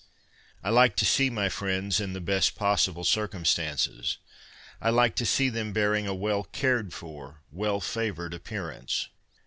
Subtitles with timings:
[0.63, 4.17] I like to see my friends in the best possible circumstances.
[4.81, 9.09] I like to see them bearing a well cared for, well favoured appearance.